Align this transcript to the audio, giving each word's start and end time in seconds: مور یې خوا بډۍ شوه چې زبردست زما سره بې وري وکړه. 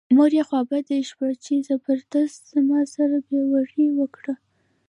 مور 0.15 0.31
یې 0.37 0.43
خوا 0.47 0.61
بډۍ 0.69 1.01
شوه 1.09 1.27
چې 1.43 1.53
زبردست 1.69 2.41
زما 2.53 2.79
سره 2.95 3.15
بې 3.27 3.39
وري 3.51 3.87
وکړه. 3.99 4.33